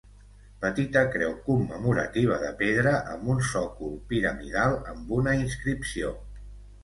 [0.61, 6.13] Petita creu commemorativa de pedra, amb un sòcol piramidal amb una inscripció.